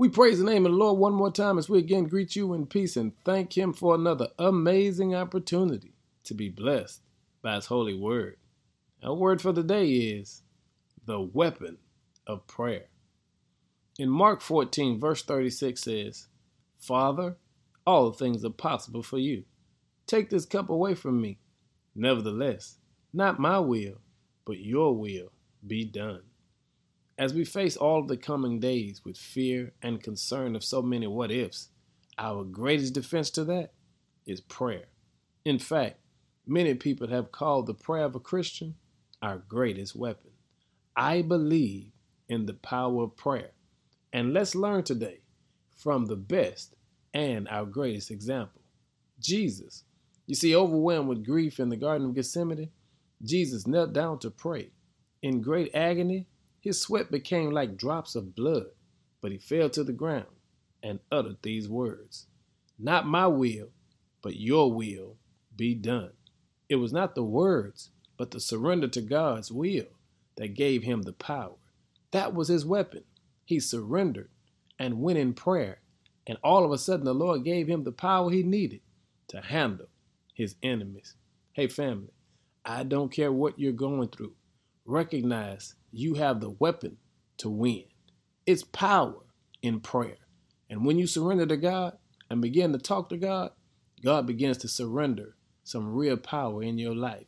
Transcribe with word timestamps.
We 0.00 0.08
praise 0.08 0.38
the 0.38 0.46
name 0.46 0.64
of 0.64 0.72
the 0.72 0.78
Lord 0.78 0.98
one 0.98 1.12
more 1.12 1.30
time 1.30 1.58
as 1.58 1.68
we 1.68 1.78
again 1.78 2.04
greet 2.04 2.34
you 2.34 2.54
in 2.54 2.64
peace 2.64 2.96
and 2.96 3.12
thank 3.22 3.58
Him 3.58 3.74
for 3.74 3.94
another 3.94 4.28
amazing 4.38 5.14
opportunity 5.14 5.92
to 6.24 6.32
be 6.32 6.48
blessed 6.48 7.02
by 7.42 7.56
His 7.56 7.66
holy 7.66 7.92
word. 7.92 8.38
Our 9.02 9.12
word 9.12 9.42
for 9.42 9.52
the 9.52 9.62
day 9.62 9.90
is 9.90 10.40
the 11.04 11.20
weapon 11.20 11.76
of 12.26 12.46
prayer. 12.46 12.86
In 13.98 14.08
Mark 14.08 14.40
14, 14.40 14.98
verse 14.98 15.22
36 15.22 15.82
says, 15.82 16.28
Father, 16.78 17.36
all 17.86 18.10
things 18.10 18.42
are 18.42 18.48
possible 18.48 19.02
for 19.02 19.18
you. 19.18 19.44
Take 20.06 20.30
this 20.30 20.46
cup 20.46 20.70
away 20.70 20.94
from 20.94 21.20
me. 21.20 21.36
Nevertheless, 21.94 22.78
not 23.12 23.38
my 23.38 23.58
will, 23.58 24.00
but 24.46 24.60
your 24.60 24.96
will 24.96 25.30
be 25.66 25.84
done. 25.84 26.22
As 27.20 27.34
we 27.34 27.44
face 27.44 27.76
all 27.76 28.00
of 28.00 28.08
the 28.08 28.16
coming 28.16 28.60
days 28.60 29.02
with 29.04 29.18
fear 29.18 29.74
and 29.82 30.02
concern 30.02 30.56
of 30.56 30.64
so 30.64 30.80
many 30.80 31.06
what 31.06 31.30
ifs, 31.30 31.68
our 32.16 32.44
greatest 32.44 32.94
defense 32.94 33.28
to 33.32 33.44
that 33.44 33.74
is 34.24 34.40
prayer. 34.40 34.86
In 35.44 35.58
fact, 35.58 35.98
many 36.46 36.72
people 36.72 37.08
have 37.08 37.30
called 37.30 37.66
the 37.66 37.74
prayer 37.74 38.06
of 38.06 38.14
a 38.14 38.20
Christian 38.20 38.74
our 39.20 39.36
greatest 39.36 39.94
weapon. 39.94 40.30
I 40.96 41.20
believe 41.20 41.92
in 42.30 42.46
the 42.46 42.54
power 42.54 43.02
of 43.02 43.18
prayer. 43.18 43.50
And 44.14 44.32
let's 44.32 44.54
learn 44.54 44.84
today 44.84 45.20
from 45.76 46.06
the 46.06 46.16
best 46.16 46.74
and 47.12 47.46
our 47.48 47.66
greatest 47.66 48.10
example 48.10 48.62
Jesus. 49.20 49.84
You 50.26 50.36
see, 50.36 50.56
overwhelmed 50.56 51.10
with 51.10 51.26
grief 51.26 51.60
in 51.60 51.68
the 51.68 51.76
Garden 51.76 52.08
of 52.08 52.14
Gethsemane, 52.14 52.70
Jesus 53.22 53.66
knelt 53.66 53.92
down 53.92 54.20
to 54.20 54.30
pray. 54.30 54.70
In 55.22 55.42
great 55.42 55.74
agony, 55.74 56.26
his 56.60 56.80
sweat 56.80 57.10
became 57.10 57.50
like 57.50 57.76
drops 57.76 58.14
of 58.14 58.34
blood, 58.34 58.66
but 59.20 59.32
he 59.32 59.38
fell 59.38 59.70
to 59.70 59.82
the 59.82 59.92
ground 59.92 60.26
and 60.82 61.00
uttered 61.10 61.38
these 61.42 61.68
words 61.68 62.26
Not 62.78 63.06
my 63.06 63.26
will, 63.26 63.70
but 64.22 64.36
your 64.36 64.72
will 64.72 65.16
be 65.56 65.74
done. 65.74 66.12
It 66.68 66.76
was 66.76 66.92
not 66.92 67.14
the 67.14 67.24
words, 67.24 67.90
but 68.16 68.30
the 68.30 68.40
surrender 68.40 68.88
to 68.88 69.00
God's 69.00 69.50
will 69.50 69.88
that 70.36 70.54
gave 70.54 70.82
him 70.82 71.02
the 71.02 71.12
power. 71.12 71.56
That 72.12 72.34
was 72.34 72.48
his 72.48 72.66
weapon. 72.66 73.04
He 73.44 73.60
surrendered 73.60 74.30
and 74.78 75.00
went 75.00 75.18
in 75.18 75.34
prayer, 75.34 75.80
and 76.26 76.38
all 76.44 76.64
of 76.64 76.70
a 76.70 76.78
sudden 76.78 77.04
the 77.04 77.14
Lord 77.14 77.44
gave 77.44 77.66
him 77.66 77.84
the 77.84 77.92
power 77.92 78.30
he 78.30 78.42
needed 78.42 78.80
to 79.28 79.40
handle 79.40 79.88
his 80.34 80.54
enemies. 80.62 81.14
Hey, 81.52 81.66
family, 81.66 82.12
I 82.64 82.84
don't 82.84 83.12
care 83.12 83.32
what 83.32 83.58
you're 83.58 83.72
going 83.72 84.08
through 84.08 84.34
recognize 84.90 85.74
you 85.92 86.14
have 86.14 86.40
the 86.40 86.50
weapon 86.50 86.96
to 87.38 87.48
win. 87.48 87.84
It's 88.46 88.64
power 88.64 89.14
in 89.62 89.80
prayer. 89.80 90.16
And 90.68 90.84
when 90.84 90.98
you 90.98 91.06
surrender 91.06 91.46
to 91.46 91.56
God 91.56 91.96
and 92.28 92.42
begin 92.42 92.72
to 92.72 92.78
talk 92.78 93.08
to 93.10 93.16
God, 93.16 93.50
God 94.02 94.26
begins 94.26 94.58
to 94.58 94.68
surrender 94.68 95.36
some 95.64 95.94
real 95.94 96.16
power 96.16 96.62
in 96.62 96.78
your 96.78 96.94
life. 96.94 97.26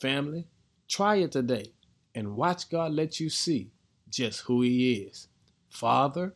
Family, 0.00 0.46
try 0.88 1.16
it 1.16 1.32
today 1.32 1.72
and 2.14 2.36
watch 2.36 2.70
God 2.70 2.92
let 2.92 3.20
you 3.20 3.28
see 3.28 3.72
just 4.08 4.40
who 4.42 4.62
He 4.62 4.94
is. 4.94 5.28
Father, 5.70 6.34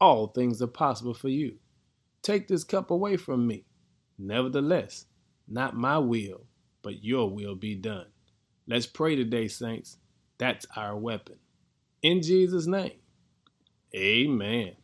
all 0.00 0.28
things 0.28 0.62
are 0.62 0.66
possible 0.66 1.14
for 1.14 1.28
you. 1.28 1.56
Take 2.22 2.48
this 2.48 2.64
cup 2.64 2.90
away 2.90 3.16
from 3.16 3.46
me. 3.46 3.64
Nevertheless, 4.18 5.06
not 5.46 5.76
my 5.76 5.98
will, 5.98 6.46
but 6.82 7.04
your 7.04 7.30
will 7.30 7.54
be 7.54 7.74
done. 7.74 8.06
Let's 8.66 8.86
pray 8.86 9.16
today, 9.16 9.48
saints. 9.48 9.98
That's 10.38 10.66
our 10.76 10.96
weapon. 10.96 11.36
In 12.02 12.22
Jesus' 12.22 12.66
name, 12.66 12.98
amen. 13.96 14.76